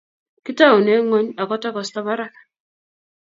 Kitaune 0.43 0.93
ngony 1.05 1.27
ako 1.41 1.55
togosta 1.61 1.99
parak 2.07 2.33